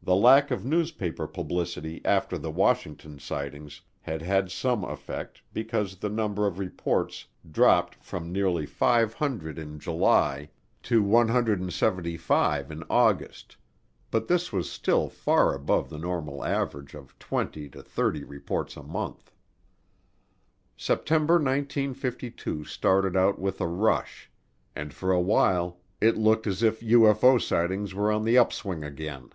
[0.00, 6.08] The lack of newspaper publicity after the Washington sightings had had some effect because the
[6.08, 10.48] number of reports dropped from nearly 500 in July
[10.84, 13.56] to 175 in August,
[14.12, 18.82] but this was still far above the normal average of twenty to thirty reports a
[18.84, 19.32] month.
[20.76, 24.30] September 1952 started out with a rush,
[24.76, 29.30] and for a while it looked as if UFO sightings were on the upswing again.